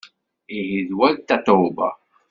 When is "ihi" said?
0.57-0.79